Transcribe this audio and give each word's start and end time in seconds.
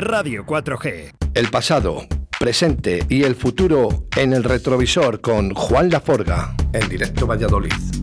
Radio 0.00 0.46
4G. 0.46 1.12
El 1.34 1.48
pasado, 1.50 2.06
presente 2.38 3.04
y 3.08 3.24
el 3.24 3.34
futuro 3.34 4.06
en 4.16 4.32
el 4.32 4.44
retrovisor 4.44 5.20
con 5.20 5.54
Juan 5.54 5.90
Laforga, 5.90 6.54
en 6.72 6.88
directo 6.88 7.26
Valladolid. 7.26 7.99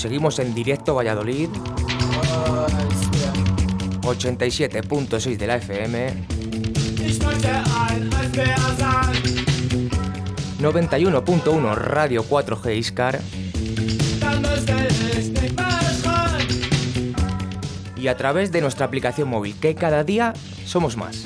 Seguimos 0.00 0.38
en 0.38 0.54
directo 0.54 0.94
Valladolid. 0.94 1.50
87.6 4.00 5.36
de 5.36 5.46
la 5.46 5.56
FM. 5.56 6.14
91.1 10.58 11.74
Radio 11.74 12.24
4G 12.24 12.76
Iscar. 12.76 13.20
Y 17.96 18.08
a 18.08 18.16
través 18.16 18.50
de 18.50 18.62
nuestra 18.62 18.86
aplicación 18.86 19.28
móvil, 19.28 19.54
que 19.60 19.74
cada 19.74 20.02
día 20.02 20.32
somos 20.64 20.96
más. 20.96 21.22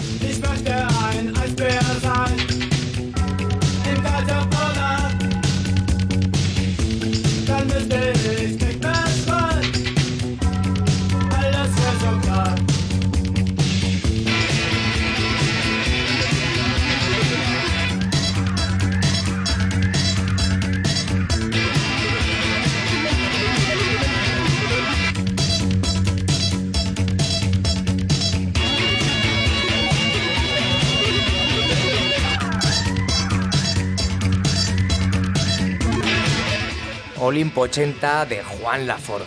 Olimpo 37.27 37.63
80 37.63 38.27
de 38.27 38.43
Juan 38.45 38.87
Laforga. 38.87 39.25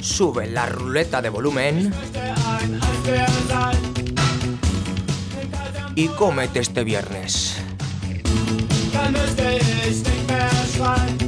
Sube 0.00 0.46
la 0.46 0.66
ruleta 0.66 1.20
de 1.20 1.30
volumen. 1.30 1.92
Y 5.96 6.06
cómete 6.06 6.60
este 6.60 6.84
viernes. 6.84 7.60
fly. 10.80 11.19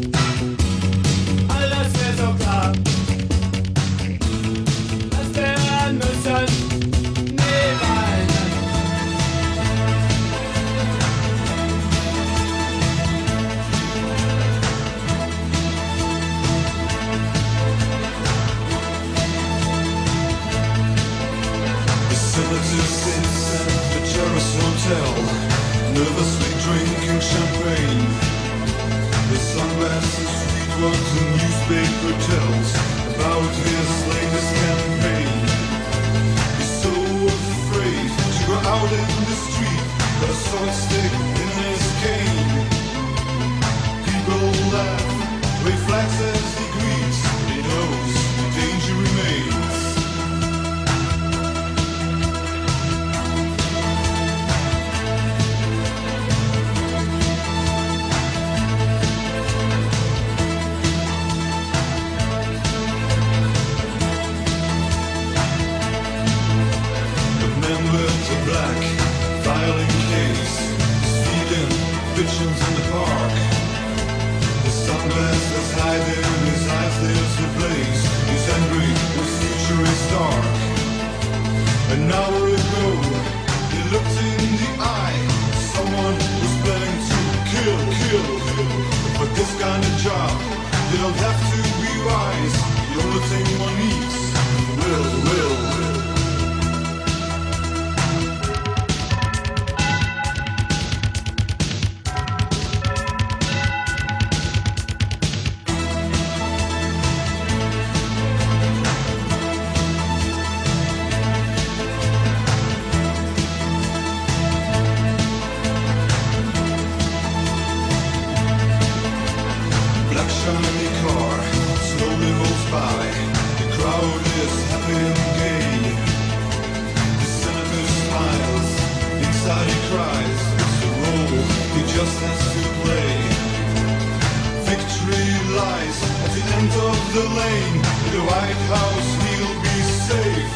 country 135.02 135.54
lies 135.54 136.02
at 136.24 136.30
the 136.30 136.42
end 136.56 136.70
of 136.70 137.14
the 137.14 137.24
lane. 137.40 137.74
In 138.06 138.12
the 138.12 138.24
White 138.30 138.62
House, 138.74 139.10
he'll 139.24 139.60
be 139.62 139.78
safe. 140.08 140.52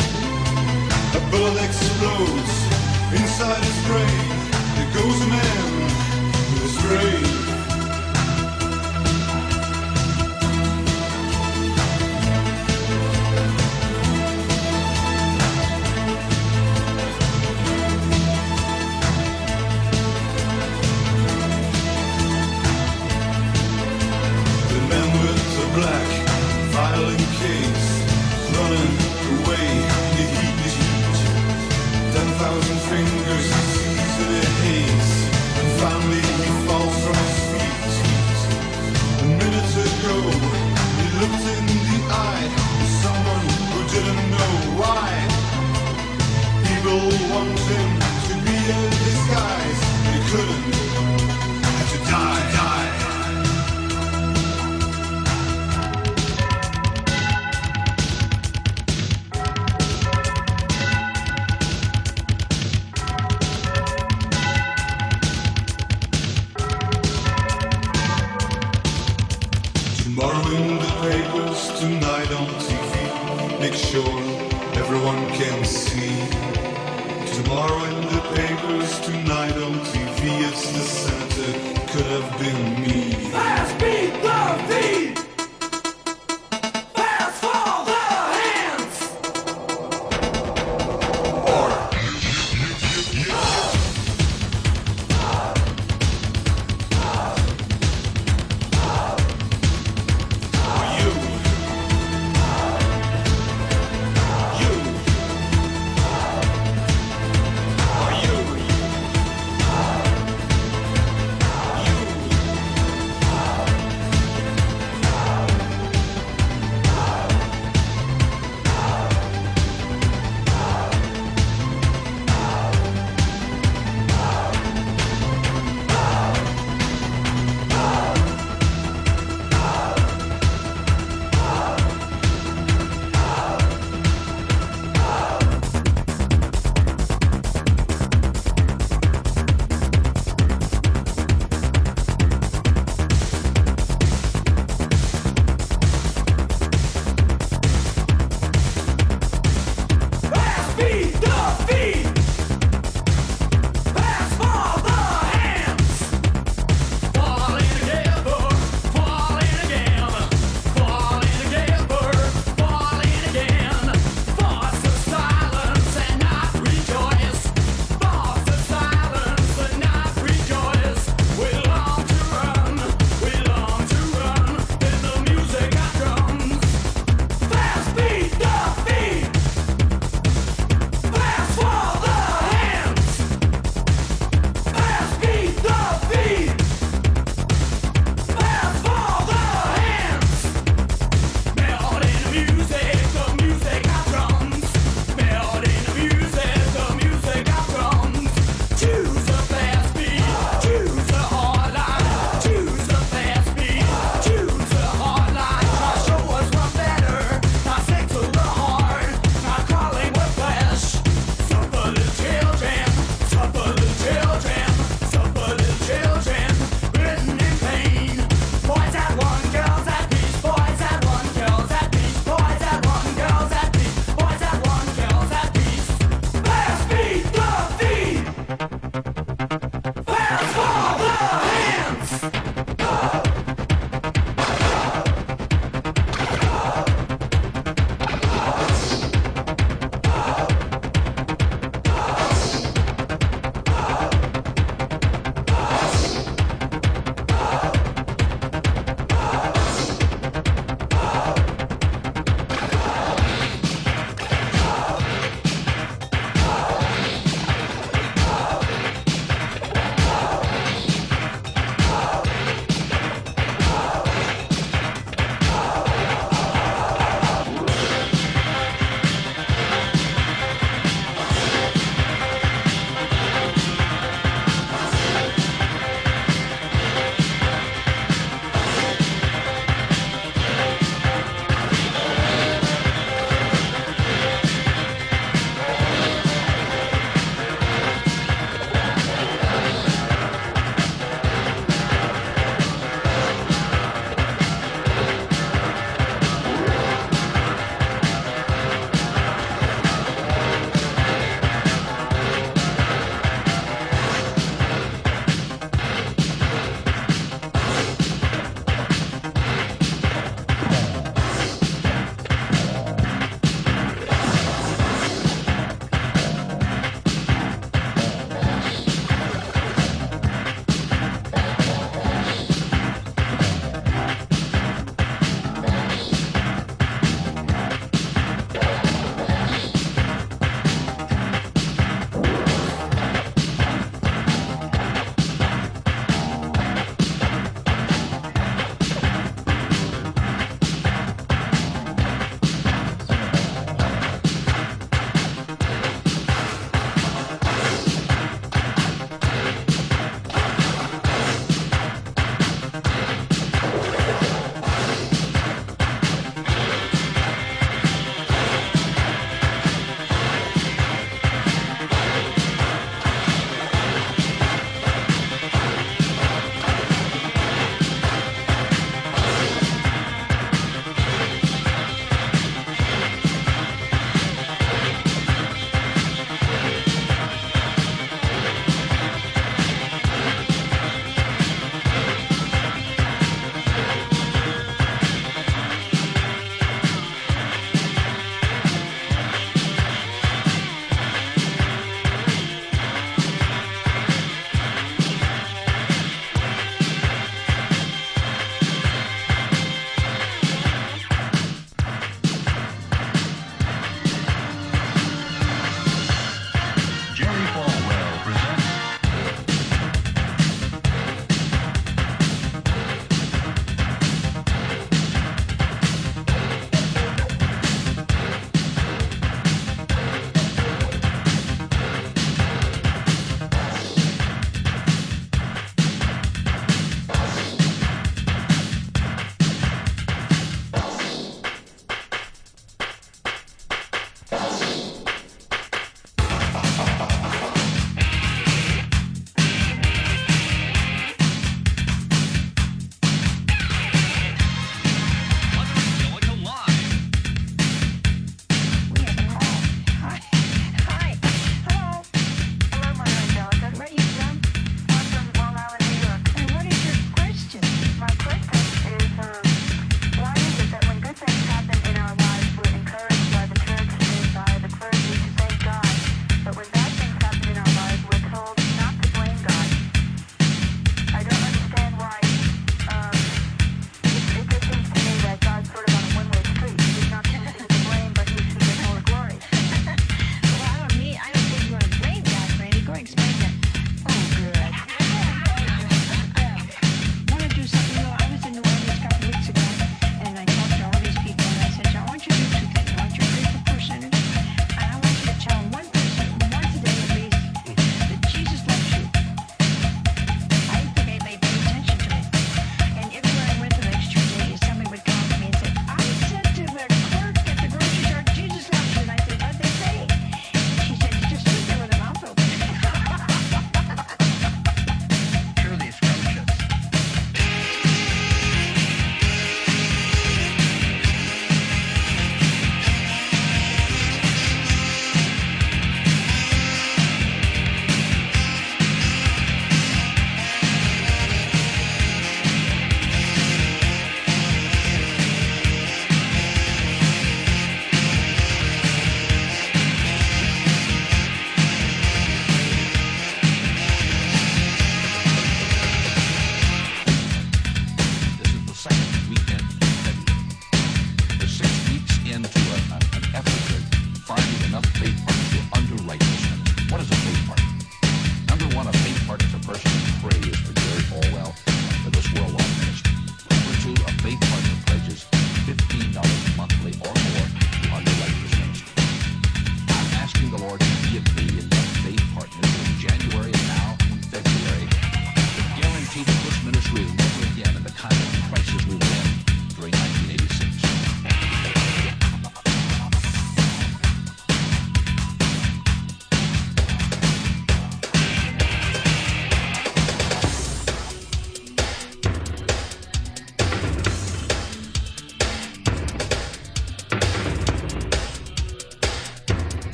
A 1.14 1.30
bullet 1.30 1.62
explodes 1.62 2.54
inside 3.12 3.62
his 3.64 3.86
brain. 3.86 4.26
There 4.76 5.02
goes 5.02 5.20
a 5.22 5.26
man 5.26 5.90
who 6.50 6.64
is 6.64 6.76
brave. 6.82 7.45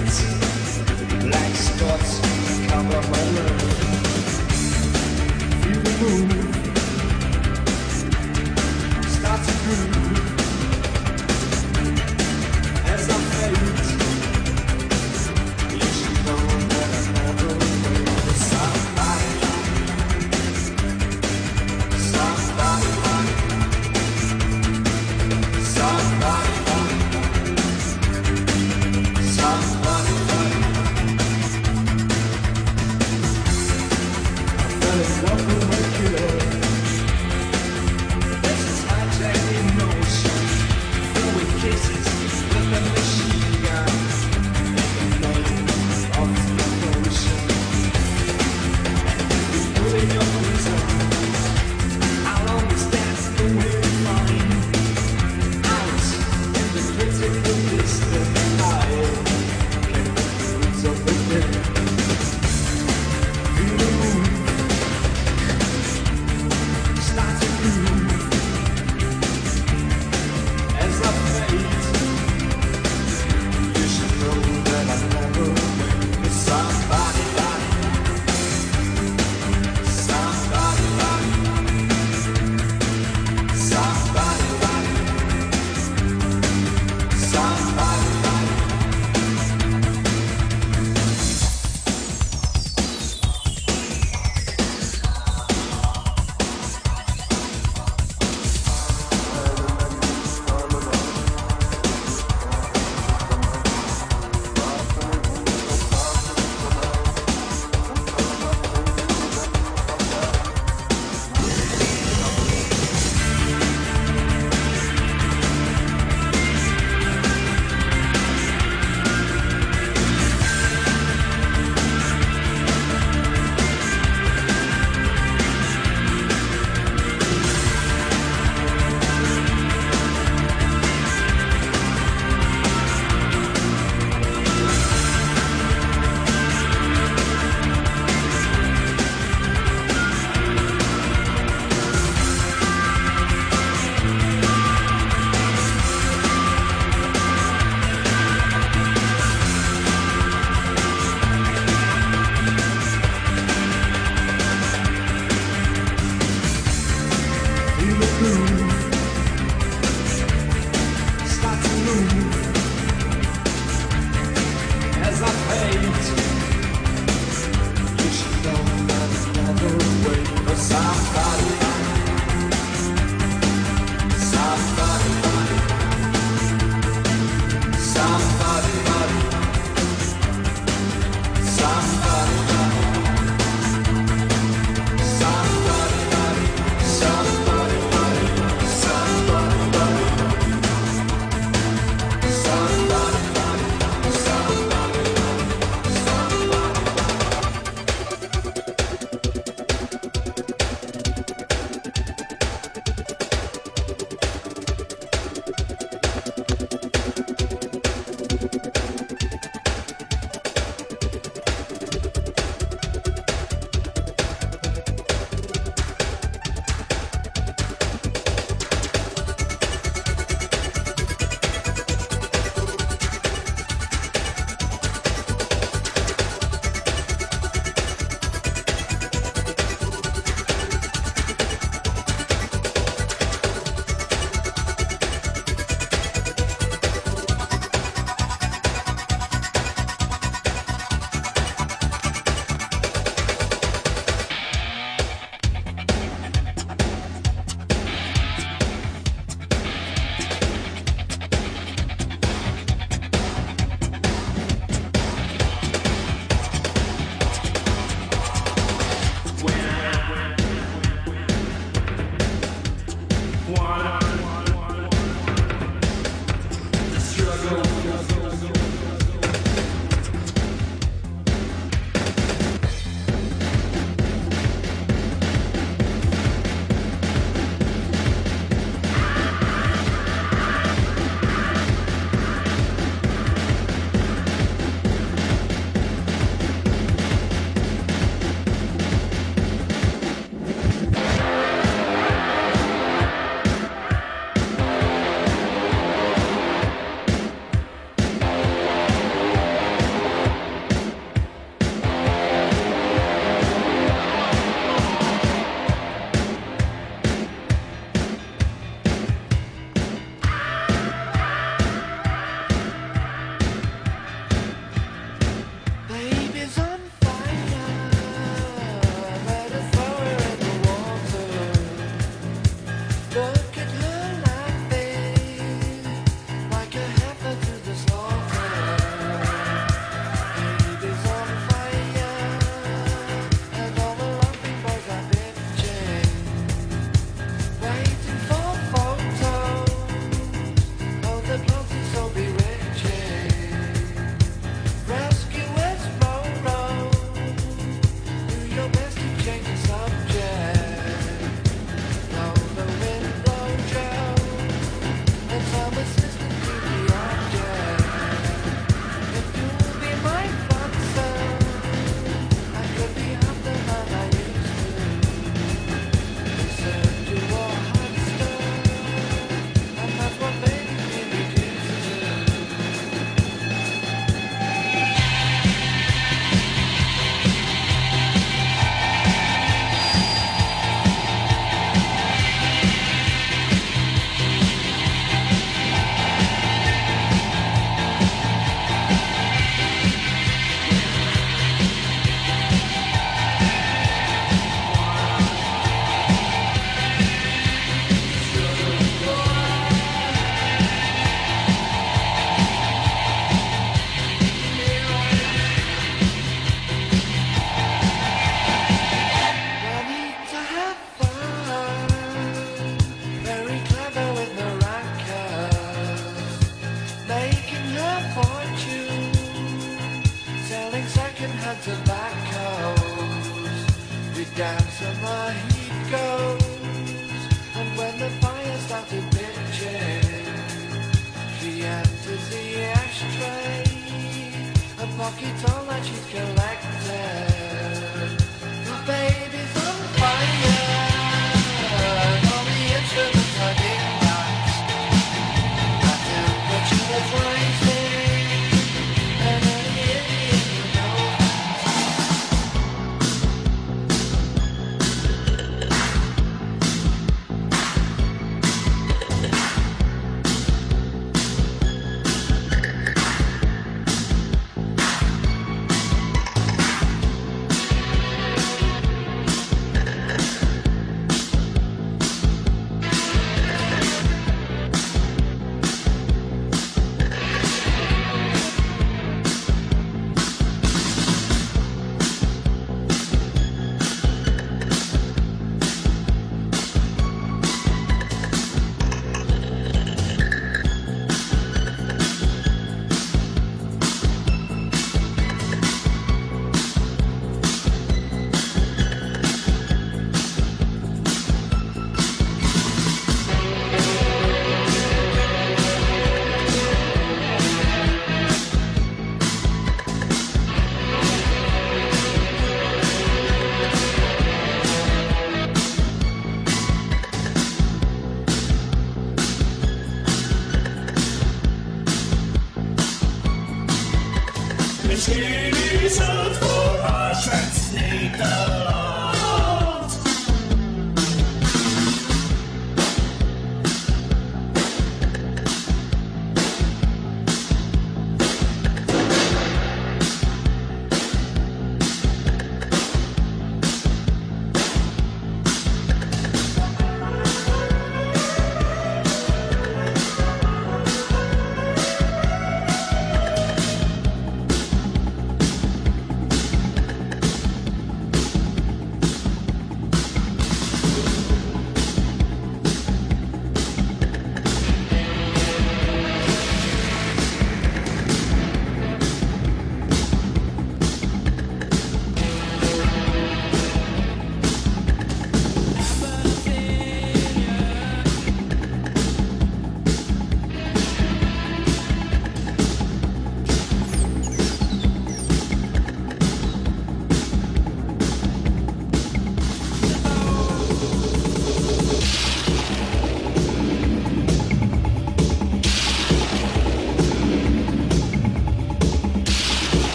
like 0.00 1.56
spots 1.56 2.27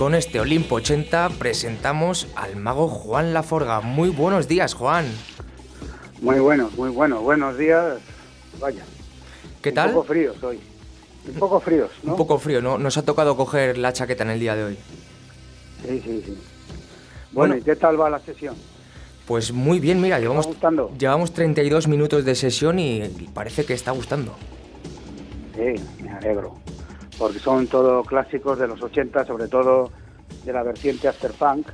con 0.00 0.14
este 0.14 0.40
Olimpo 0.40 0.76
80 0.76 1.28
presentamos 1.38 2.26
al 2.34 2.56
mago 2.56 2.88
Juan 2.88 3.34
Laforga. 3.34 3.82
Muy 3.82 4.08
buenos 4.08 4.48
días, 4.48 4.72
Juan. 4.72 5.04
Muy 6.22 6.38
bueno, 6.38 6.70
muy 6.74 6.88
bueno. 6.88 7.20
Buenos 7.20 7.58
días. 7.58 7.98
Vaya. 8.58 8.82
¿Qué 9.60 9.68
Un 9.68 9.74
tal? 9.74 9.90
poco 9.90 10.04
fríos 10.04 10.42
hoy. 10.42 10.58
Un 11.28 11.34
poco 11.34 11.60
fríos, 11.60 11.90
¿no? 12.02 12.12
Un 12.12 12.16
poco 12.16 12.38
frío, 12.38 12.62
¿no? 12.62 12.78
Nos 12.78 12.96
ha 12.96 13.04
tocado 13.04 13.36
coger 13.36 13.76
la 13.76 13.92
chaqueta 13.92 14.24
en 14.24 14.30
el 14.30 14.40
día 14.40 14.56
de 14.56 14.64
hoy. 14.64 14.78
Sí, 15.86 16.00
sí, 16.02 16.22
sí. 16.24 16.38
Bueno. 17.32 17.52
Bueno, 17.52 17.56
¿y 17.56 17.60
qué 17.60 17.76
tal 17.76 18.00
va 18.00 18.08
la 18.08 18.20
sesión? 18.20 18.54
Pues 19.26 19.52
muy 19.52 19.80
bien, 19.80 20.00
mira, 20.00 20.18
llevamos, 20.18 20.46
gustando? 20.46 20.94
llevamos 20.98 21.34
32 21.34 21.88
minutos 21.88 22.24
de 22.24 22.34
sesión 22.36 22.78
y 22.78 23.02
parece 23.34 23.66
que 23.66 23.74
está 23.74 23.90
gustando. 23.90 24.34
Sí, 25.54 25.74
me 26.02 26.10
alegro. 26.10 26.54
Porque 27.20 27.38
son 27.38 27.66
todos 27.66 28.06
clásicos 28.06 28.58
de 28.58 28.66
los 28.66 28.82
80, 28.82 29.26
sobre 29.26 29.46
todo 29.46 29.90
de 30.42 30.54
la 30.54 30.62
vertiente 30.62 31.06
Afterpunk, 31.06 31.66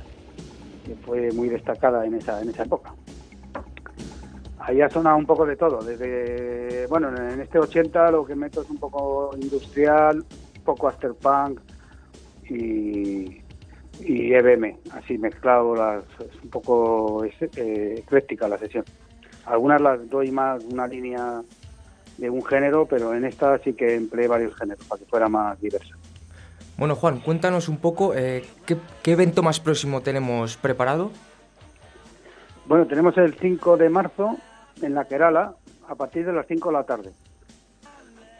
que 0.85 0.93
fue 0.95 1.31
muy 1.31 1.47
destacada 1.47 2.05
en 2.05 2.15
esa, 2.15 2.41
en 2.41 2.49
esa 2.49 2.63
época. 2.63 2.93
Ahí 4.59 4.81
ha 4.81 4.89
sonado 4.89 5.15
un 5.15 5.25
poco 5.25 5.45
de 5.45 5.55
todo. 5.55 5.81
Desde, 5.81 6.85
bueno, 6.87 7.15
en 7.15 7.39
este 7.39 7.59
80 7.59 8.11
lo 8.11 8.25
que 8.25 8.35
meto 8.35 8.61
es 8.61 8.69
un 8.69 8.75
poco 8.75 9.31
industrial, 9.41 10.25
poco 10.65 10.89
Afterpunk 10.89 11.61
y, 12.49 13.41
y 14.01 14.33
EBM, 14.33 14.75
así 14.91 15.17
mezclado, 15.17 15.73
las, 15.73 16.03
es 16.19 16.43
un 16.43 16.49
poco 16.49 17.23
eh, 17.23 17.95
ecléctica 17.99 18.49
la 18.49 18.57
sesión. 18.57 18.83
Algunas 19.45 19.79
las 19.79 20.09
doy 20.09 20.29
más 20.29 20.61
una 20.65 20.87
línea 20.87 21.41
de 22.17 22.29
un 22.29 22.43
género, 22.43 22.85
pero 22.85 23.13
en 23.13 23.25
esta 23.25 23.57
sí 23.59 23.73
que 23.73 23.95
empleé 23.95 24.27
varios 24.27 24.55
géneros 24.55 24.83
para 24.85 24.99
que 24.99 25.05
fuera 25.05 25.29
más 25.29 25.59
diversa. 25.61 25.95
Bueno, 26.77 26.95
Juan, 26.95 27.19
cuéntanos 27.19 27.69
un 27.69 27.77
poco 27.77 28.13
eh, 28.15 28.45
¿qué, 28.65 28.77
qué 29.03 29.11
evento 29.13 29.41
más 29.43 29.59
próximo 29.59 30.01
tenemos 30.01 30.57
preparado. 30.57 31.11
Bueno, 32.67 32.85
tenemos 32.85 33.17
el 33.17 33.33
5 33.35 33.77
de 33.77 33.89
marzo 33.89 34.35
en 34.81 34.93
la 34.93 35.05
Kerala 35.05 35.53
a 35.87 35.95
partir 35.95 36.25
de 36.25 36.33
las 36.33 36.45
5 36.47 36.69
de 36.69 36.73
la 36.73 36.83
tarde. 36.83 37.11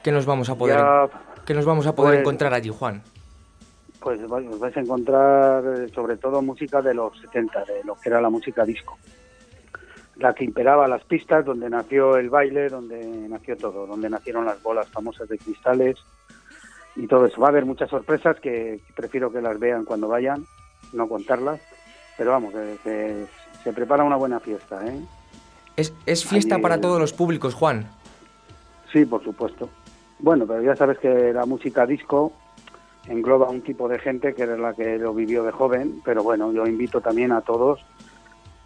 ¿Qué 0.04 0.12
nos 0.12 0.26
vamos 0.26 0.50
a 0.50 0.56
poder, 0.56 0.78
Ya, 0.78 1.08
qué 1.46 1.54
nos 1.54 1.66
vamos 1.66 1.88
a 1.88 1.96
poder 1.96 2.12
pues- 2.16 2.22
encontrar 2.22 2.54
allí, 2.54 2.70
Juan? 2.70 3.02
pues 4.00 4.22
os 4.22 4.60
vais 4.60 4.78
a 4.78 4.80
encontrar 4.80 5.64
eh, 5.66 5.90
sobre 5.94 6.16
todo 6.18 6.42
música 6.42 6.82
de 6.82 6.94
los 6.94 7.20
70, 7.20 7.66
de 7.66 7.84
lo 7.84 7.96
que 7.96 8.08
era 8.10 8.22
la 8.22 8.30
música 8.30 8.64
disco. 8.64 8.98
La 10.20 10.34
que 10.34 10.43
imperaba 10.45 10.88
las 10.88 11.03
pistas, 11.03 11.45
donde 11.45 11.70
nació 11.70 12.18
el 12.18 12.30
baile, 12.30 12.70
donde 12.70 13.05
nació 13.30 13.55
todo, 13.55 13.86
donde 13.86 14.09
nacieron 14.09 14.45
las 14.45 14.61
bolas 14.63 14.89
famosas 14.89 15.30
de 15.30 15.38
cristales 15.38 15.97
y 16.95 17.05
todo 17.07 17.26
eso. 17.28 17.39
Va 17.39 17.47
a 17.47 17.51
haber 17.51 17.65
muchas 17.65 17.89
sorpresas 17.89 18.39
que 18.39 18.80
prefiero 18.95 19.32
que 19.32 19.41
las 19.41 19.59
vean 19.59 19.86
cuando 19.86 20.07
vayan, 20.07 20.45
no 20.93 21.07
contarlas, 21.07 21.59
pero 22.18 22.32
vamos, 22.32 22.51
que, 22.53 22.78
que 22.84 23.26
se 23.63 23.74
prepara 23.74 24.03
una 24.03 24.15
buena 24.15 24.39
fiesta, 24.39 24.86
¿eh? 24.88 24.99
Es, 25.76 25.93
es 26.07 26.26
fiesta 26.26 26.55
Allí- 26.55 26.63
para 26.63 26.82
todos 26.82 26.99
los 26.99 27.13
públicos, 27.13 27.53
Juan. 27.53 27.88
Sí, 28.91 29.05
por 29.05 29.24
supuesto. 29.24 29.70
Bueno, 30.18 30.47
pero 30.47 30.63
ya 30.63 30.76
sabes 30.76 30.97
que 30.97 31.32
la 31.32 31.45
música 31.45 31.86
disco 31.86 32.34
engloba 33.07 33.49
un 33.49 33.61
tipo 33.61 33.88
de 33.88 33.99
gente 33.99 34.34
que 34.34 34.41
era 34.41 34.57
la 34.57 34.74
que 34.74 34.97
lo 34.97 35.13
vivió 35.13 35.43
de 35.43 35.51
joven, 35.51 36.01
pero 36.03 36.24
bueno, 36.24 36.51
yo 36.51 36.65
invito 36.65 37.01
también 37.01 37.32
a 37.32 37.41
todos 37.41 37.80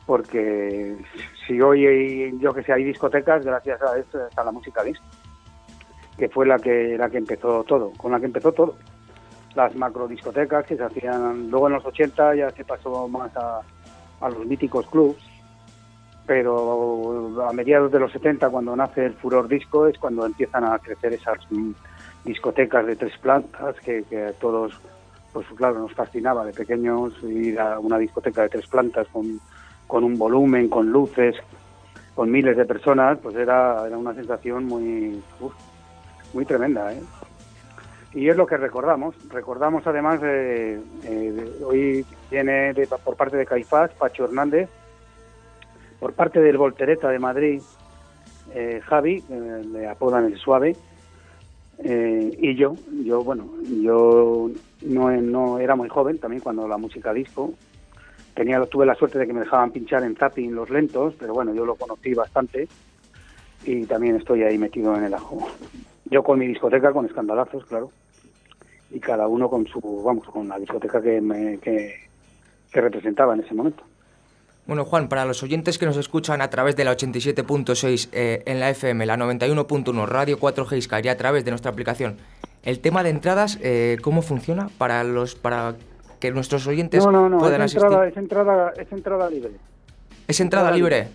porque 0.05 0.97
si 1.45 1.61
hoy 1.61 1.85
hay, 1.85 2.39
yo 2.39 2.53
que 2.53 2.63
sé, 2.63 2.73
hay 2.73 2.83
discotecas 2.83 3.45
gracias 3.45 3.81
a 3.81 3.97
esto, 3.97 4.19
a 4.35 4.43
la 4.43 4.51
música 4.51 4.83
disco, 4.83 5.05
que 6.17 6.29
fue 6.29 6.45
la 6.45 6.59
que 6.59 6.97
la 6.97 7.09
que 7.09 7.17
empezó 7.17 7.63
todo, 7.63 7.91
con 7.97 8.11
la 8.11 8.19
que 8.19 8.25
empezó 8.25 8.51
todo. 8.51 8.75
Las 9.55 9.75
macro 9.75 10.07
discotecas 10.07 10.65
que 10.65 10.77
se 10.77 10.83
hacían 10.83 11.49
luego 11.49 11.67
en 11.67 11.73
los 11.73 11.85
80 11.85 12.35
ya 12.35 12.49
se 12.51 12.63
pasó 12.63 13.07
más 13.07 13.35
a, 13.35 13.61
a 14.21 14.29
los 14.29 14.45
míticos 14.45 14.87
clubs 14.87 15.31
pero 16.25 17.45
a 17.45 17.51
mediados 17.51 17.91
de 17.91 17.99
los 17.99 18.11
70, 18.13 18.49
cuando 18.49 18.73
nace 18.73 19.05
el 19.05 19.13
furor 19.15 19.49
disco, 19.49 19.87
es 19.87 19.97
cuando 19.97 20.25
empiezan 20.25 20.63
a 20.63 20.79
crecer 20.79 21.11
esas 21.11 21.39
discotecas 22.23 22.85
de 22.85 22.95
tres 22.95 23.17
plantas 23.17 23.75
que, 23.81 24.03
que 24.03 24.33
todos, 24.39 24.79
pues 25.33 25.45
claro, 25.57 25.79
nos 25.79 25.93
fascinaba 25.93 26.45
de 26.45 26.53
pequeños 26.53 27.13
ir 27.23 27.59
a 27.59 27.79
una 27.79 27.97
discoteca 27.97 28.43
de 28.43 28.49
tres 28.49 28.67
plantas 28.67 29.07
con, 29.11 29.41
con 29.91 30.05
un 30.05 30.17
volumen, 30.17 30.69
con 30.69 30.89
luces, 30.89 31.35
con 32.15 32.31
miles 32.31 32.55
de 32.55 32.63
personas, 32.63 33.17
pues 33.21 33.35
era, 33.35 33.85
era 33.85 33.97
una 33.97 34.13
sensación 34.13 34.63
muy, 34.63 35.21
muy 36.33 36.45
tremenda. 36.45 36.93
¿eh? 36.93 37.01
Y 38.13 38.29
es 38.29 38.37
lo 38.37 38.47
que 38.47 38.55
recordamos. 38.55 39.13
Recordamos 39.29 39.85
además, 39.85 40.21
de- 40.21 40.79
hoy 41.65 42.05
viene 42.29 42.73
por 43.03 43.17
parte 43.17 43.35
de 43.35 43.45
Caifás, 43.45 43.91
Pacho 43.91 44.23
Hernández, 44.23 44.69
por 45.99 46.13
parte 46.13 46.39
del 46.39 46.57
Voltereta 46.57 47.09
de 47.09 47.19
Madrid, 47.19 47.61
eh, 48.53 48.79
Javi, 48.85 49.21
eh, 49.29 49.61
le 49.73 49.89
apodan 49.89 50.23
el 50.23 50.37
suave, 50.37 50.73
y 51.83 52.55
yo, 52.55 52.75
yo 53.03 53.23
bueno, 53.23 53.49
yo 53.81 54.49
no, 54.83 55.11
no 55.11 55.59
era 55.59 55.75
muy 55.75 55.89
joven 55.89 56.17
también 56.17 56.41
cuando 56.41 56.65
la 56.67 56.77
música 56.77 57.11
disco, 57.11 57.53
tenía 58.33 58.63
tuve 58.65 58.85
la 58.85 58.95
suerte 58.95 59.19
de 59.19 59.27
que 59.27 59.33
me 59.33 59.41
dejaban 59.41 59.71
pinchar 59.71 60.03
en 60.03 60.15
zapping 60.15 60.53
los 60.53 60.69
lentos, 60.69 61.15
pero 61.19 61.33
bueno, 61.33 61.53
yo 61.53 61.65
lo 61.65 61.75
conocí 61.75 62.13
bastante 62.13 62.67
y 63.65 63.85
también 63.85 64.15
estoy 64.15 64.43
ahí 64.43 64.57
metido 64.57 64.95
en 64.95 65.03
el 65.03 65.13
ajo. 65.13 65.47
Yo 66.05 66.23
con 66.23 66.39
mi 66.39 66.47
discoteca, 66.47 66.91
con 66.91 67.05
escandalazos, 67.05 67.65
claro, 67.65 67.91
y 68.89 68.99
cada 68.99 69.27
uno 69.27 69.49
con 69.49 69.67
su, 69.67 69.79
vamos, 70.03 70.25
con 70.27 70.47
la 70.47 70.59
discoteca 70.59 71.01
que 71.01 71.59
que, 71.61 72.81
representaba 72.81 73.33
en 73.33 73.41
ese 73.41 73.53
momento. 73.53 73.83
Bueno, 74.65 74.85
Juan, 74.85 75.09
para 75.09 75.25
los 75.25 75.43
oyentes 75.43 75.77
que 75.77 75.85
nos 75.85 75.97
escuchan 75.97 76.41
a 76.41 76.49
través 76.49 76.75
de 76.75 76.85
la 76.85 76.95
87.6 76.95 78.09
eh, 78.13 78.43
en 78.45 78.59
la 78.59 78.69
FM, 78.69 79.05
la 79.05 79.17
91.1 79.17 80.07
Radio 80.07 80.39
4G 80.39 80.77
Iscar 80.77 81.05
y 81.05 81.09
a 81.09 81.17
través 81.17 81.43
de 81.43 81.51
nuestra 81.51 81.71
aplicación, 81.71 82.17
el 82.63 82.79
tema 82.79 83.03
de 83.03 83.09
entradas, 83.09 83.59
eh, 83.61 83.97
¿cómo 84.01 84.21
funciona 84.21 84.69
para 84.77 85.03
los 85.03 85.35
para 85.35 85.75
que 86.21 86.31
nuestros 86.31 86.65
oyentes 86.67 87.03
No, 87.05 87.11
no, 87.11 87.27
no, 87.27 87.39
puedan 87.39 87.61
es 87.63 87.65
asistir? 87.75 87.83
entrada, 87.83 88.07
es, 88.07 88.15
entrada, 88.17 88.73
es 88.77 88.91
entrada 88.91 89.29
libre. 89.29 89.51
¿Es 90.27 90.39
entrada 90.39 90.69
entrada 90.69 90.77
libre? 90.77 91.07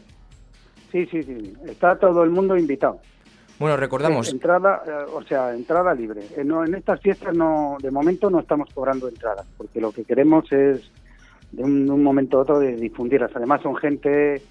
Sí, 0.92 1.06
sí, 1.06 1.22
sí. 1.22 1.54
Está 1.66 1.96
todo 1.98 2.22
el 2.24 2.30
mundo 2.30 2.56
invitado. 2.56 2.98
Bueno, 3.58 3.76
recordamos, 3.78 4.26
Es 4.26 4.34
Entrada, 4.34 4.82
eh, 4.86 4.90
o 5.14 5.22
sea, 5.22 5.54
entrada 5.54 5.94
libre. 5.94 6.22
Eh, 6.36 6.44
no, 6.44 6.64
en 6.64 6.74
estas 6.74 7.00
fiestas 7.00 7.34
no, 7.34 7.76
de 7.80 7.90
momento 7.90 8.28
no 8.28 8.40
estamos 8.40 8.68
cobrando 8.74 9.08
entradas, 9.08 9.46
porque 9.56 9.80
lo 9.80 9.92
que 9.92 10.04
queremos 10.04 10.44
es 10.52 10.82
de 11.52 11.62
un, 11.62 11.86
de 11.86 11.92
un 11.92 12.02
momento 12.02 12.38
a 12.38 12.42
otro 12.42 12.58
de 12.58 12.74
difundirlas. 12.76 13.30
Además 13.34 13.62
son 13.62 13.76
gente 13.76 14.42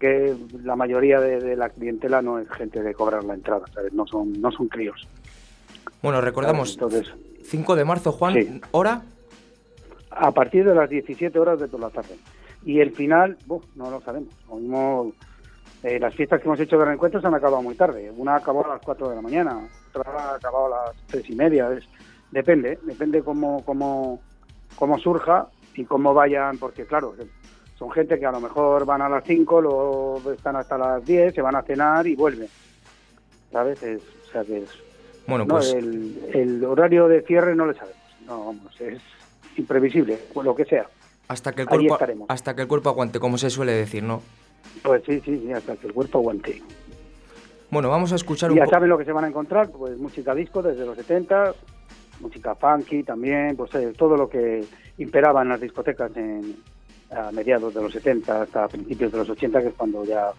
que 0.00 0.34
la 0.62 0.76
mayoría 0.76 1.20
de, 1.20 1.40
de 1.40 1.56
la 1.56 1.68
clientela 1.68 2.22
no 2.22 2.38
es 2.38 2.48
gente 2.50 2.82
de 2.82 2.94
cobrar 2.94 3.24
la 3.24 3.34
entrada, 3.34 3.64
¿sabes? 3.74 3.92
No 3.92 4.06
son, 4.06 4.40
no 4.40 4.50
son 4.52 4.68
críos. 4.68 5.06
bueno, 6.02 6.20
recordamos, 6.20 6.74
Entonces, 6.74 7.08
5 7.44 7.74
de 7.76 7.84
marzo, 7.84 8.12
Juan, 8.12 8.34
Sí. 8.34 8.60
hora. 8.70 9.02
A 10.18 10.30
partir 10.32 10.64
de 10.64 10.74
las 10.74 10.88
17 10.88 11.38
horas 11.38 11.60
de 11.60 11.68
por 11.68 11.80
la 11.80 11.90
tarde. 11.90 12.16
Y 12.64 12.80
el 12.80 12.92
final, 12.92 13.36
buf, 13.46 13.64
no 13.76 13.90
lo 13.90 14.00
sabemos. 14.00 14.34
Lo 14.48 14.56
mismo, 14.56 15.12
eh, 15.82 15.98
las 16.00 16.14
fiestas 16.14 16.40
que 16.40 16.46
hemos 16.48 16.58
hecho 16.60 16.78
de 16.78 16.84
reencuentros 16.86 17.24
han 17.24 17.34
acabado 17.34 17.62
muy 17.62 17.74
tarde. 17.74 18.10
Una 18.16 18.36
acabó 18.36 18.64
a 18.64 18.68
las 18.68 18.82
4 18.82 19.10
de 19.10 19.16
la 19.16 19.22
mañana, 19.22 19.68
otra 19.94 20.10
ha 20.12 20.34
acabado 20.36 20.66
a 20.74 20.86
las 20.88 20.96
3 21.06 21.30
y 21.30 21.34
media. 21.36 21.70
Es, 21.72 21.84
depende, 22.30 22.78
depende 22.82 23.22
cómo, 23.22 23.64
cómo, 23.64 24.20
cómo 24.76 24.98
surja 24.98 25.46
y 25.74 25.84
cómo 25.84 26.14
vayan, 26.14 26.58
porque 26.58 26.86
claro, 26.86 27.14
son 27.78 27.90
gente 27.90 28.18
que 28.18 28.26
a 28.26 28.32
lo 28.32 28.40
mejor 28.40 28.84
van 28.86 29.02
a 29.02 29.08
las 29.08 29.22
5, 29.24 29.60
luego 29.60 30.22
están 30.32 30.56
hasta 30.56 30.78
las 30.78 31.04
10, 31.04 31.34
se 31.34 31.42
van 31.42 31.56
a 31.56 31.62
cenar 31.62 32.06
y 32.06 32.16
vuelven. 32.16 32.48
¿Sabes? 33.52 33.82
Es- 33.82 34.02
o 34.28 34.32
sea 34.32 34.44
que 34.44 34.58
es, 34.62 34.70
Bueno, 35.26 35.44
no, 35.44 35.54
pues 35.54 35.72
el, 35.72 36.18
el 36.34 36.64
horario 36.64 37.06
de 37.06 37.22
cierre 37.22 37.54
no 37.54 37.64
lo 37.66 37.74
sabemos. 37.74 37.96
No, 38.26 38.46
vamos, 38.46 38.80
es 38.80 39.00
imprevisible, 39.58 40.18
o 40.34 40.42
lo 40.42 40.54
que 40.54 40.64
sea. 40.64 40.86
hasta 41.28 41.52
que 41.52 41.62
el 41.62 41.68
ahí 41.68 41.76
cuerpo 41.78 41.94
estaremos. 41.94 42.26
hasta 42.30 42.54
que 42.54 42.62
el 42.62 42.68
cuerpo 42.68 42.88
aguante, 42.90 43.18
como 43.18 43.38
se 43.38 43.50
suele 43.50 43.72
decir, 43.72 44.02
¿no? 44.02 44.22
Pues 44.82 45.02
sí, 45.06 45.20
sí, 45.24 45.38
sí, 45.38 45.52
hasta 45.52 45.76
que 45.76 45.86
el 45.86 45.92
cuerpo 45.92 46.18
aguante. 46.18 46.62
Bueno, 47.70 47.88
vamos 47.90 48.12
a 48.12 48.16
escuchar 48.16 48.50
Y 48.50 48.54
un 48.54 48.58
ya 48.60 48.66
saben 48.66 48.88
lo 48.88 48.98
que 48.98 49.04
se 49.04 49.12
van 49.12 49.24
a 49.24 49.28
encontrar, 49.28 49.70
pues 49.70 49.98
música 49.98 50.34
disco 50.34 50.62
desde 50.62 50.86
los 50.86 50.96
70, 50.96 51.54
música 52.20 52.54
funky 52.54 53.02
también, 53.02 53.56
pues 53.56 53.74
eh, 53.74 53.92
todo 53.96 54.16
lo 54.16 54.28
que 54.28 54.64
imperaba 54.98 55.42
en 55.42 55.48
las 55.48 55.60
discotecas 55.60 56.16
en, 56.16 56.56
a 57.10 57.30
mediados 57.32 57.74
de 57.74 57.82
los 57.82 57.92
70 57.92 58.42
hasta 58.42 58.68
principios 58.68 59.12
de 59.12 59.18
los 59.18 59.30
80, 59.30 59.60
que 59.60 59.68
es 59.68 59.74
cuando 59.74 60.04
ya 60.04 60.30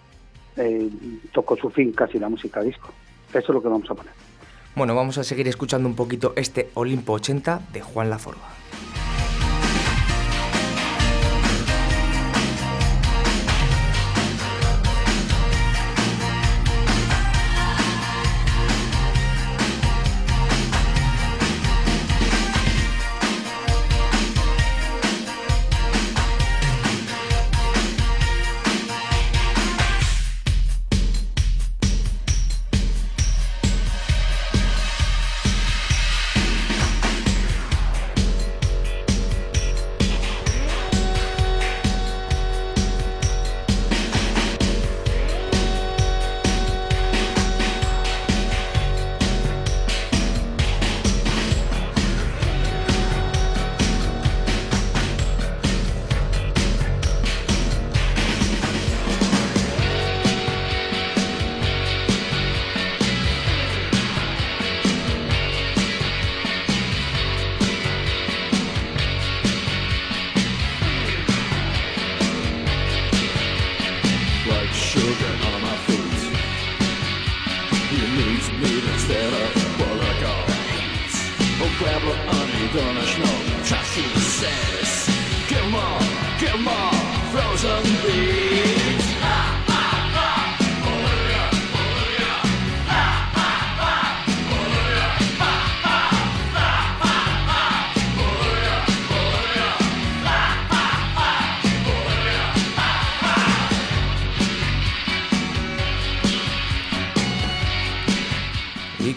eh, 0.58 0.90
tocó 1.34 1.56
su 1.56 1.70
fin 1.70 1.92
casi 1.92 2.20
la 2.20 2.30
música 2.30 2.62
disco. 2.62 2.90
Eso 3.30 3.40
es 3.40 3.50
lo 3.50 3.62
que 3.62 3.68
vamos 3.68 3.90
a 3.90 3.96
poner. 3.96 4.14
Bueno, 4.76 4.96
vamos 4.96 5.18
a 5.18 5.24
seguir 5.24 5.48
escuchando 5.48 5.90
un 5.90 5.96
poquito 5.96 6.34
este 6.36 6.70
Olimpo 6.76 7.14
80 7.14 7.62
de 7.74 7.82
Juan 7.82 8.10
Laforga. 8.10 8.42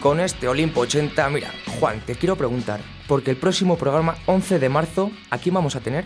Con 0.01 0.21
este 0.21 0.49
Olimpo 0.49 0.81
80, 0.81 1.29
mira, 1.31 1.49
Juan, 1.79 2.01
te 2.01 2.15
quiero 2.15 2.37
preguntar, 2.37 2.81
porque 3.07 3.31
el 3.31 3.37
próximo 3.37 3.77
programa, 3.77 4.17
11 4.27 4.59
de 4.59 4.69
marzo, 4.69 5.11
¿a 5.31 5.39
quién 5.39 5.55
vamos 5.55 5.77
a 5.77 5.81
tener? 5.81 6.05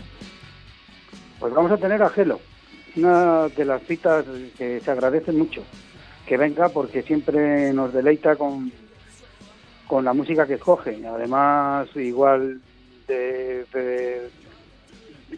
Pues 1.38 1.52
vamos 1.54 1.70
a 1.70 1.76
tener 1.76 2.02
a 2.02 2.08
Gelo, 2.10 2.40
una 2.96 3.48
de 3.48 3.64
las 3.64 3.82
citas 3.82 4.24
que 4.58 4.80
se 4.80 4.90
agradecen 4.90 5.38
mucho 5.38 5.62
que 6.26 6.36
venga 6.38 6.70
porque 6.70 7.02
siempre 7.02 7.72
nos 7.74 7.92
deleita 7.92 8.34
con, 8.36 8.72
con 9.86 10.04
la 10.06 10.14
música 10.14 10.46
que 10.46 10.54
escoge. 10.54 11.06
Además, 11.06 11.86
igual 11.96 12.60
de, 13.06 13.66
de 13.74 14.30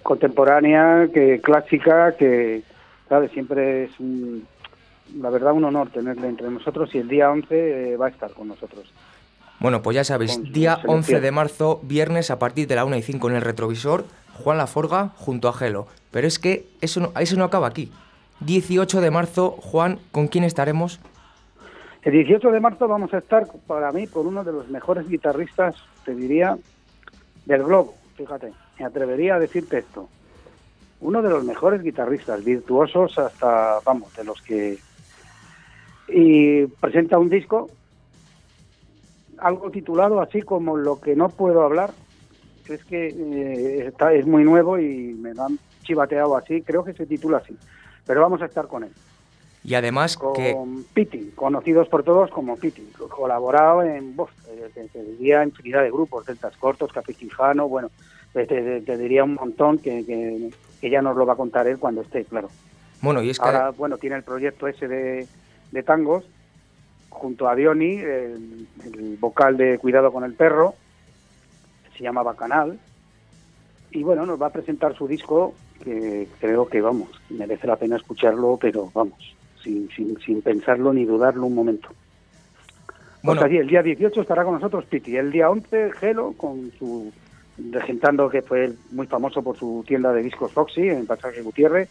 contemporánea 0.04 1.08
que 1.12 1.40
clásica, 1.42 2.16
que 2.16 2.62
¿sabes? 3.08 3.32
siempre 3.32 3.84
es 3.84 3.90
un- 3.98 4.46
la 5.14 5.30
verdad 5.30 5.52
un 5.52 5.64
honor 5.64 5.90
tenerle 5.90 6.28
entre 6.28 6.50
nosotros 6.50 6.94
y 6.94 6.98
el 6.98 7.08
día 7.08 7.30
11 7.30 7.92
eh, 7.92 7.96
va 7.96 8.06
a 8.06 8.10
estar 8.10 8.32
con 8.32 8.48
nosotros. 8.48 8.92
Bueno, 9.58 9.82
pues 9.82 9.94
ya 9.94 10.04
sabéis, 10.04 10.34
Con 10.34 10.52
día 10.52 10.74
selección. 10.76 10.96
11 10.96 11.20
de 11.20 11.30
marzo, 11.30 11.80
viernes 11.82 12.30
a 12.30 12.38
partir 12.38 12.66
de 12.66 12.74
la 12.74 12.84
1 12.84 12.96
y 12.96 13.02
5 13.02 13.30
en 13.30 13.36
el 13.36 13.42
retrovisor, 13.42 14.04
Juan 14.34 14.58
Laforga 14.58 15.08
junto 15.16 15.48
a 15.48 15.52
Gelo. 15.52 15.86
Pero 16.10 16.26
es 16.26 16.38
que 16.38 16.66
eso 16.80 17.00
no, 17.00 17.12
eso 17.18 17.36
no 17.36 17.44
acaba 17.44 17.66
aquí. 17.66 17.90
18 18.40 19.00
de 19.00 19.10
marzo, 19.10 19.52
Juan, 19.52 19.98
¿con 20.12 20.28
quién 20.28 20.44
estaremos? 20.44 21.00
El 22.02 22.12
18 22.12 22.52
de 22.52 22.60
marzo 22.60 22.86
vamos 22.86 23.12
a 23.14 23.18
estar, 23.18 23.48
para 23.66 23.90
mí, 23.92 24.06
con 24.06 24.26
uno 24.26 24.44
de 24.44 24.52
los 24.52 24.68
mejores 24.68 25.08
guitarristas, 25.08 25.74
te 26.04 26.14
diría, 26.14 26.56
del 27.46 27.64
globo. 27.64 27.94
Fíjate, 28.16 28.52
me 28.78 28.84
atrevería 28.84 29.34
a 29.34 29.38
decirte 29.40 29.78
esto. 29.78 30.08
Uno 31.00 31.20
de 31.20 31.30
los 31.30 31.44
mejores 31.44 31.82
guitarristas, 31.82 32.44
virtuosos 32.44 33.18
hasta, 33.18 33.80
vamos, 33.84 34.14
de 34.14 34.24
los 34.24 34.40
que... 34.42 34.78
Y 36.08 36.66
presenta 36.66 37.18
un 37.18 37.28
disco, 37.28 37.68
algo 39.38 39.70
titulado 39.70 40.20
así 40.20 40.42
como 40.42 40.76
Lo 40.76 41.00
que 41.00 41.16
no 41.16 41.28
puedo 41.28 41.62
hablar. 41.62 41.92
Es 42.68 42.84
que 42.84 43.08
eh, 43.08 43.86
está, 43.86 44.12
es 44.12 44.26
muy 44.26 44.42
nuevo 44.42 44.78
y 44.78 45.14
me 45.14 45.34
lo 45.34 45.44
han 45.44 45.58
chivateado 45.84 46.36
así, 46.36 46.62
creo 46.62 46.84
que 46.84 46.94
se 46.94 47.06
titula 47.06 47.38
así. 47.38 47.56
Pero 48.04 48.20
vamos 48.20 48.42
a 48.42 48.46
estar 48.46 48.66
con 48.66 48.82
él 48.84 48.90
Y 49.62 49.74
además 49.74 50.16
que... 50.34 50.52
con 50.52 50.84
Piti, 50.92 51.32
conocidos 51.36 51.88
por 51.88 52.02
todos 52.02 52.30
como 52.30 52.56
Piti, 52.56 52.82
colaborado 53.08 53.84
en, 53.84 54.16
bof, 54.16 54.30
eh, 54.48 54.68
te, 54.74 54.88
te 54.88 55.04
diría 55.04 55.44
infinidad 55.44 55.82
de 55.82 55.92
grupos, 55.92 56.26
Deltas 56.26 56.56
Cortos, 56.56 56.92
Café 56.92 57.14
Quijano, 57.14 57.68
bueno, 57.68 57.88
te 58.32 58.98
diría 58.98 59.24
un 59.24 59.34
montón 59.34 59.78
que, 59.78 60.04
que, 60.04 60.50
que 60.80 60.90
ya 60.90 61.00
nos 61.00 61.16
lo 61.16 61.24
va 61.24 61.34
a 61.34 61.36
contar 61.36 61.66
él 61.68 61.78
cuando 61.78 62.02
esté, 62.02 62.24
claro. 62.24 62.48
Bueno, 63.00 63.22
y 63.22 63.30
es 63.30 63.38
que... 63.38 63.46
Ahora, 63.46 63.70
bueno, 63.70 63.96
tiene 63.96 64.16
el 64.16 64.24
proyecto 64.24 64.66
ese 64.66 64.88
de, 64.88 65.26
de 65.76 65.82
tangos, 65.82 66.24
junto 67.10 67.48
a 67.48 67.54
Diony, 67.54 67.98
el, 67.98 68.66
el 68.84 69.16
vocal 69.20 69.56
de 69.56 69.78
Cuidado 69.78 70.10
con 70.10 70.24
el 70.24 70.32
Perro, 70.32 70.74
se 71.96 72.02
llama 72.02 72.22
Bacanal, 72.22 72.78
y 73.90 74.02
bueno, 74.02 74.26
nos 74.26 74.40
va 74.40 74.46
a 74.46 74.52
presentar 74.52 74.96
su 74.96 75.06
disco 75.06 75.54
que 75.84 76.28
creo 76.40 76.66
que, 76.66 76.80
vamos, 76.80 77.10
merece 77.28 77.66
la 77.66 77.76
pena 77.76 77.96
escucharlo, 77.96 78.58
pero 78.60 78.90
vamos, 78.94 79.36
sin, 79.62 79.88
sin, 79.90 80.18
sin 80.20 80.42
pensarlo 80.42 80.92
ni 80.92 81.04
dudarlo 81.04 81.46
un 81.46 81.54
momento. 81.54 81.88
Bueno. 83.22 83.40
Bueno, 83.40 83.42
allí 83.42 83.58
el 83.58 83.66
día 83.68 83.82
18 83.82 84.20
estará 84.20 84.44
con 84.44 84.54
nosotros 84.54 84.84
Piti, 84.86 85.16
el 85.16 85.30
día 85.30 85.50
11 85.50 85.92
Gelo 85.92 86.32
con 86.36 86.70
su 86.78 87.12
regentando 87.58 88.28
que 88.28 88.42
fue 88.42 88.72
muy 88.92 89.06
famoso 89.06 89.42
por 89.42 89.56
su 89.56 89.82
tienda 89.86 90.12
de 90.12 90.22
discos 90.22 90.52
Foxy 90.52 90.88
en 90.88 91.06
Pasaje 91.06 91.42
Gutiérrez, 91.42 91.88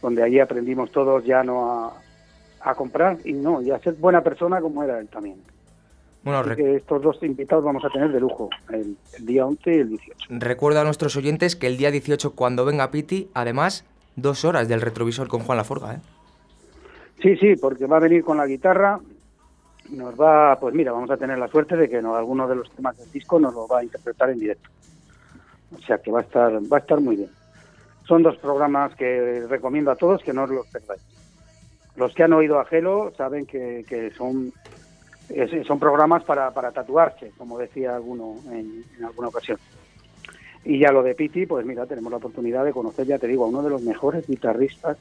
donde 0.00 0.22
allí 0.22 0.40
aprendimos 0.40 0.90
todos 0.90 1.24
ya 1.24 1.42
no 1.44 1.70
a, 1.70 1.92
a 2.60 2.74
comprar 2.74 3.18
y 3.24 3.32
no, 3.32 3.62
y 3.62 3.70
a 3.70 3.78
ser 3.78 3.94
buena 3.94 4.22
persona 4.22 4.60
como 4.60 4.82
era 4.82 4.98
él 4.98 5.08
también. 5.08 5.36
Bueno, 6.22 6.40
Así 6.40 6.56
que 6.56 6.76
estos 6.76 7.00
dos 7.00 7.22
invitados 7.22 7.64
vamos 7.64 7.84
a 7.84 7.90
tener 7.90 8.10
de 8.12 8.20
lujo, 8.20 8.50
el, 8.70 8.96
el 9.16 9.26
día 9.26 9.46
11 9.46 9.74
y 9.74 9.78
el 9.78 9.88
18. 9.88 10.28
recuerdo 10.30 10.80
a 10.80 10.84
nuestros 10.84 11.16
oyentes 11.16 11.56
que 11.56 11.68
el 11.68 11.76
día 11.76 11.90
18, 11.90 12.32
cuando 12.34 12.64
venga 12.64 12.90
Piti, 12.90 13.30
además, 13.34 13.84
dos 14.16 14.44
horas 14.44 14.68
del 14.68 14.80
retrovisor 14.80 15.28
con 15.28 15.40
Juan 15.40 15.58
Laforga, 15.58 15.94
¿eh? 15.94 16.00
Sí, 17.22 17.36
sí, 17.36 17.56
porque 17.56 17.86
va 17.86 17.96
a 17.96 18.00
venir 18.00 18.22
con 18.22 18.36
la 18.36 18.46
guitarra, 18.46 19.00
nos 19.90 20.14
va, 20.20 20.58
pues 20.60 20.74
mira, 20.74 20.92
vamos 20.92 21.10
a 21.10 21.16
tener 21.16 21.38
la 21.38 21.48
suerte 21.48 21.76
de 21.76 21.88
que 21.88 22.02
no, 22.02 22.14
alguno 22.14 22.46
de 22.46 22.56
los 22.56 22.70
temas 22.70 22.96
del 22.96 23.10
disco 23.10 23.40
nos 23.40 23.54
lo 23.54 23.66
va 23.66 23.80
a 23.80 23.84
interpretar 23.84 24.30
en 24.30 24.38
directo. 24.38 24.68
O 25.76 25.80
sea 25.82 25.98
que 25.98 26.10
va 26.10 26.20
a 26.20 26.22
estar, 26.22 26.52
va 26.72 26.76
a 26.76 26.80
estar 26.80 27.00
muy 27.00 27.16
bien. 27.16 27.30
Son 28.06 28.22
dos 28.22 28.36
programas 28.38 28.94
que 28.94 29.46
recomiendo 29.48 29.90
a 29.90 29.96
todos 29.96 30.22
que 30.22 30.32
no 30.32 30.44
os 30.44 30.50
los 30.50 30.66
perdáis. 30.68 31.02
Los 31.98 32.14
que 32.14 32.22
han 32.22 32.32
oído 32.32 32.60
a 32.60 32.64
Gelo 32.64 33.12
saben 33.16 33.44
que, 33.44 34.12
son, 34.16 34.52
son 35.66 35.80
programas 35.80 36.22
para, 36.22 36.52
para 36.52 36.70
tatuarse, 36.70 37.32
como 37.36 37.58
decía 37.58 37.96
alguno 37.96 38.36
en, 38.52 38.84
alguna 39.04 39.28
ocasión. 39.28 39.58
Y 40.64 40.78
ya 40.78 40.92
lo 40.92 41.02
de 41.02 41.16
Piti, 41.16 41.44
pues 41.46 41.66
mira, 41.66 41.86
tenemos 41.86 42.12
la 42.12 42.18
oportunidad 42.18 42.64
de 42.64 42.72
conocer, 42.72 43.06
ya 43.06 43.18
te 43.18 43.26
digo, 43.26 43.44
a 43.44 43.48
uno 43.48 43.62
de 43.62 43.70
los 43.70 43.82
mejores 43.82 44.24
guitarristas 44.28 44.96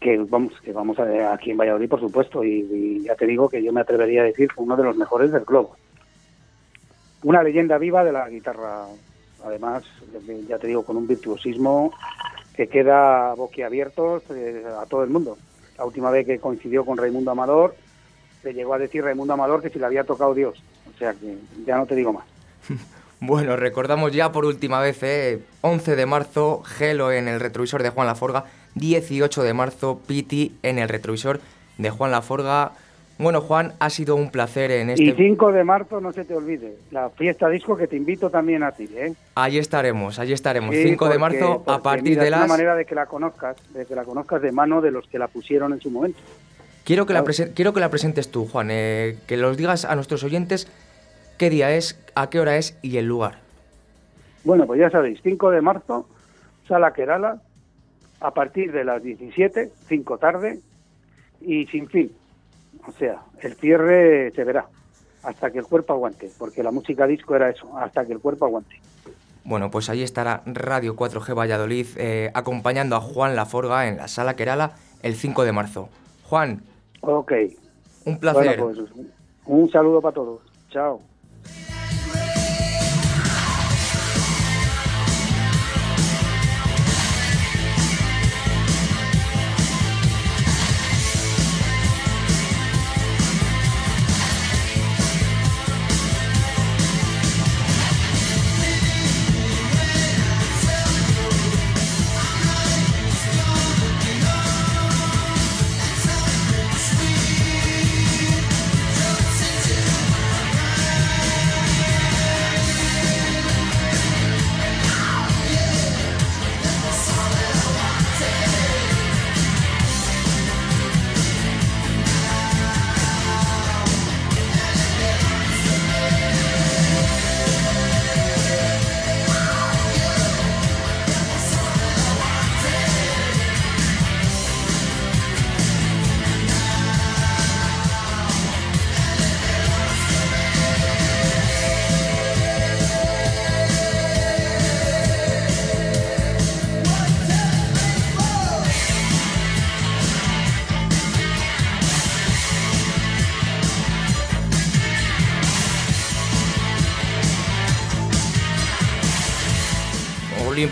que 0.00 0.16
vamos 0.18 0.52
que 0.62 0.72
vamos 0.72 0.98
a, 0.98 1.32
aquí 1.32 1.50
en 1.52 1.56
Valladolid, 1.56 1.88
por 1.88 2.00
supuesto, 2.00 2.42
y, 2.42 2.66
y 2.70 3.02
ya 3.04 3.14
te 3.14 3.26
digo 3.26 3.48
que 3.48 3.62
yo 3.62 3.72
me 3.72 3.80
atrevería 3.80 4.22
a 4.22 4.26
decir 4.26 4.48
uno 4.56 4.76
de 4.76 4.84
los 4.84 4.96
mejores 4.96 5.30
del 5.30 5.44
globo. 5.44 5.76
Una 7.22 7.42
leyenda 7.42 7.78
viva 7.78 8.04
de 8.04 8.12
la 8.12 8.28
guitarra, 8.28 8.86
además, 9.44 9.84
de- 10.26 10.44
ya 10.46 10.58
te 10.58 10.66
digo, 10.66 10.84
con 10.84 10.96
un 10.96 11.06
virtuosismo 11.06 11.92
que 12.54 12.68
queda 12.68 13.34
boquiabiertos 13.34 14.24
eh, 14.30 14.64
a 14.80 14.86
todo 14.86 15.04
el 15.04 15.10
mundo. 15.10 15.36
La 15.78 15.84
última 15.84 16.10
vez 16.10 16.26
que 16.26 16.38
coincidió 16.38 16.84
con 16.84 16.98
Raimundo 16.98 17.30
Amador, 17.30 17.76
le 18.42 18.52
llegó 18.52 18.74
a 18.74 18.78
decir 18.78 19.04
Raimundo 19.04 19.32
Amador 19.32 19.62
que 19.62 19.70
si 19.70 19.78
le 19.78 19.86
había 19.86 20.04
tocado 20.04 20.34
Dios. 20.34 20.62
O 20.94 20.98
sea 20.98 21.14
que 21.14 21.38
ya 21.64 21.76
no 21.76 21.86
te 21.86 21.94
digo 21.94 22.12
más. 22.12 22.24
Bueno, 23.20 23.56
recordamos 23.56 24.12
ya 24.12 24.30
por 24.30 24.44
última 24.44 24.78
vez, 24.78 25.02
¿eh? 25.02 25.42
11 25.62 25.96
de 25.96 26.06
marzo, 26.06 26.62
Gelo 26.62 27.10
en 27.10 27.26
el 27.26 27.40
retrovisor 27.40 27.82
de 27.82 27.90
Juan 27.90 28.06
Laforga, 28.06 28.44
18 28.76 29.42
de 29.42 29.54
marzo, 29.54 30.00
Piti 30.06 30.54
en 30.62 30.78
el 30.78 30.88
retrovisor 30.88 31.40
de 31.78 31.90
Juan 31.90 32.12
Laforga. 32.12 32.74
Bueno, 33.18 33.40
Juan, 33.40 33.72
ha 33.80 33.90
sido 33.90 34.14
un 34.14 34.30
placer 34.30 34.70
en 34.70 34.90
este... 34.90 35.02
Y 35.02 35.12
5 35.12 35.50
de 35.50 35.64
marzo, 35.64 36.00
no 36.00 36.12
se 36.12 36.24
te 36.24 36.34
olvide, 36.34 36.76
la 36.92 37.10
fiesta 37.10 37.48
disco 37.48 37.76
que 37.76 37.88
te 37.88 37.96
invito 37.96 38.30
también 38.30 38.62
a 38.62 38.70
ti, 38.70 38.88
¿eh? 38.94 39.12
Allí 39.34 39.58
estaremos, 39.58 40.20
allí 40.20 40.32
estaremos. 40.32 40.72
Sí, 40.74 40.84
5 40.84 41.08
de 41.08 41.18
marzo, 41.18 41.64
a 41.66 41.82
partir 41.82 42.10
mira, 42.10 42.22
de 42.22 42.28
es 42.28 42.32
una 42.34 42.40
las... 42.42 42.48
manera 42.48 42.76
de 42.76 42.84
que 42.84 42.94
la 42.94 43.06
conozcas, 43.06 43.56
de 43.72 43.86
que 43.86 43.96
la 43.96 44.04
conozcas 44.04 44.40
de 44.40 44.52
mano 44.52 44.80
de 44.80 44.92
los 44.92 45.08
que 45.08 45.18
la 45.18 45.26
pusieron 45.26 45.72
en 45.72 45.80
su 45.80 45.90
momento. 45.90 46.20
Quiero 46.84 47.06
que, 47.06 47.12
la 47.12 47.24
Claro. 47.24 47.32
presen- 47.32 47.52
quiero 47.54 47.74
que 47.74 47.80
la 47.80 47.90
presentes 47.90 48.30
tú, 48.30 48.46
Juan, 48.46 48.68
eh, 48.70 49.18
que 49.26 49.36
los 49.36 49.56
digas 49.56 49.84
a 49.84 49.96
nuestros 49.96 50.22
oyentes 50.22 50.68
qué 51.38 51.50
día 51.50 51.74
es, 51.74 52.00
a 52.14 52.30
qué 52.30 52.38
hora 52.38 52.56
es 52.56 52.78
y 52.82 52.98
el 52.98 53.06
lugar. 53.06 53.40
Bueno, 54.44 54.64
pues 54.66 54.78
ya 54.78 54.90
sabéis, 54.90 55.18
5 55.24 55.50
de 55.50 55.60
marzo, 55.60 56.08
Sala 56.68 56.92
Kerala, 56.92 57.42
a 58.20 58.30
partir 58.32 58.70
de 58.70 58.84
las 58.84 59.02
17, 59.02 59.70
5 59.88 60.18
tarde 60.18 60.60
y 61.40 61.66
sin 61.66 61.88
fin. 61.88 62.12
O 62.86 62.92
sea, 62.92 63.22
el 63.40 63.54
cierre 63.54 64.32
se 64.34 64.44
verá 64.44 64.66
hasta 65.22 65.50
que 65.50 65.58
el 65.58 65.66
cuerpo 65.66 65.92
aguante, 65.92 66.30
porque 66.38 66.62
la 66.62 66.70
música 66.70 67.06
disco 67.06 67.34
era 67.34 67.50
eso, 67.50 67.76
hasta 67.76 68.06
que 68.06 68.12
el 68.12 68.20
cuerpo 68.20 68.46
aguante. 68.46 68.76
Bueno, 69.44 69.70
pues 69.70 69.88
ahí 69.88 70.02
estará 70.02 70.42
Radio 70.46 70.94
4G 70.94 71.36
Valladolid 71.36 71.86
eh, 71.96 72.30
acompañando 72.34 72.96
a 72.96 73.00
Juan 73.00 73.34
Laforga 73.34 73.88
en 73.88 73.96
la 73.96 74.08
Sala 74.08 74.36
Kerala 74.36 74.72
el 75.02 75.14
5 75.14 75.44
de 75.44 75.52
marzo. 75.52 75.88
Juan, 76.24 76.62
Ok. 77.00 77.32
un 78.04 78.18
placer. 78.18 78.60
Bueno, 78.60 78.74
pues 78.90 79.06
un 79.46 79.70
saludo 79.70 80.00
para 80.02 80.14
todos. 80.14 80.40
Chao. 80.70 81.00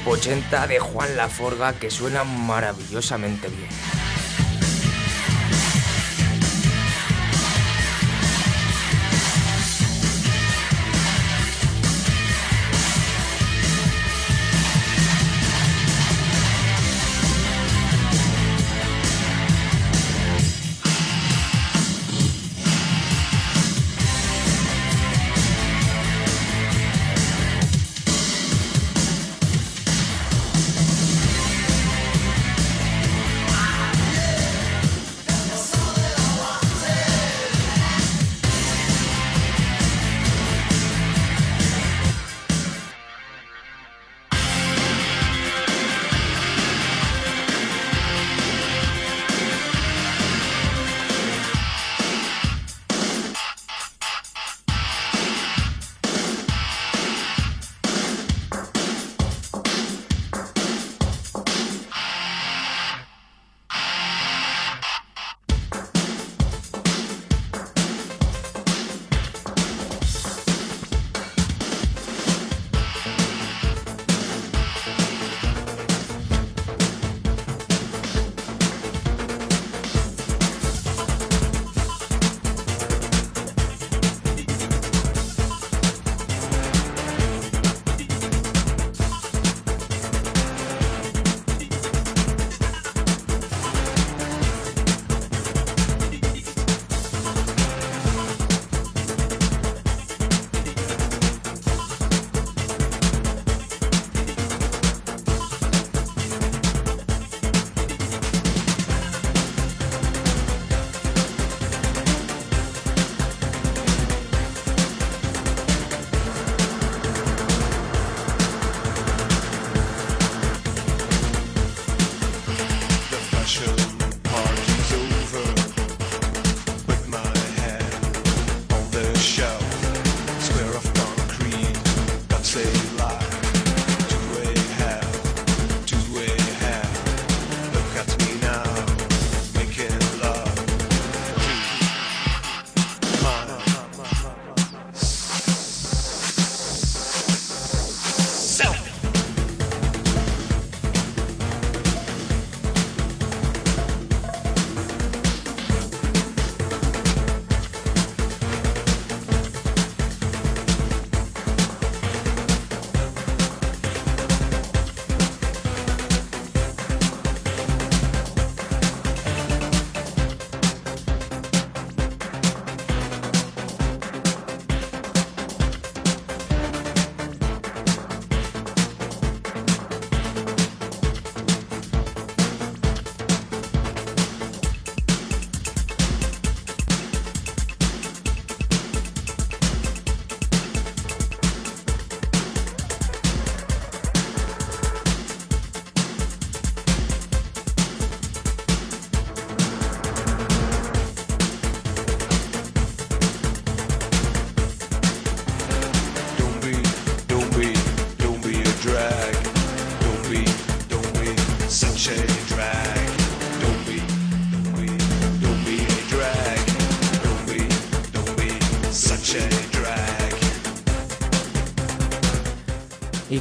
80 0.07 0.69
de 0.69 0.79
Juan 0.79 1.17
Laforga 1.17 1.73
que 1.73 1.91
suena 1.91 2.23
maravillosamente 2.23 3.49
bien. 3.49 4.06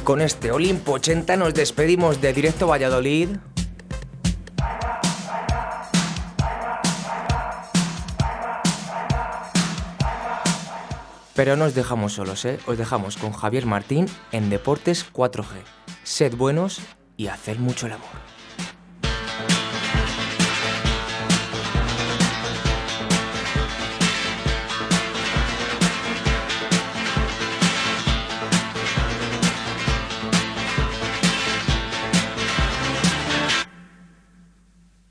Con 0.06 0.20
este 0.20 0.52
Olimpo 0.52 0.92
80 0.92 1.36
nos 1.36 1.52
despedimos 1.52 2.20
de 2.20 2.32
Directo 2.32 2.68
Valladolid. 2.68 3.30
Pero 11.34 11.56
no 11.56 11.64
os 11.64 11.74
dejamos 11.74 12.12
solos, 12.12 12.44
¿eh? 12.44 12.60
Os 12.66 12.78
dejamos 12.78 13.16
con 13.16 13.32
Javier 13.32 13.66
Martín 13.66 14.06
en 14.30 14.48
Deportes 14.48 15.12
4G. 15.12 15.64
Sed 16.04 16.36
buenos 16.36 16.80
y 17.16 17.26
haced 17.26 17.58
mucho 17.58 17.86
el 17.86 17.94
amor. 17.94 18.15